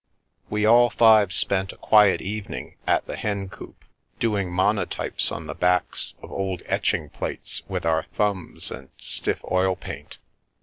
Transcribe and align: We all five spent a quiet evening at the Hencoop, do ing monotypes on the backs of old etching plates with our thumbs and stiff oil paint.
We 0.49 0.65
all 0.65 0.89
five 0.89 1.31
spent 1.31 1.71
a 1.73 1.77
quiet 1.77 2.23
evening 2.23 2.73
at 2.87 3.05
the 3.05 3.15
Hencoop, 3.15 3.85
do 4.19 4.35
ing 4.35 4.49
monotypes 4.51 5.31
on 5.31 5.45
the 5.45 5.53
backs 5.53 6.15
of 6.23 6.31
old 6.31 6.63
etching 6.65 7.09
plates 7.11 7.61
with 7.67 7.85
our 7.85 8.07
thumbs 8.15 8.71
and 8.71 8.89
stiff 8.97 9.41
oil 9.51 9.75
paint. 9.75 10.17